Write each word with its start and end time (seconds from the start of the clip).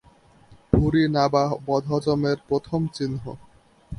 ভুঁড়ি 0.73 1.03
নাবা 1.07 1.43
বদহজমের 1.67 2.37
প্রথম 2.47 2.81
চিহ্ন। 2.87 3.23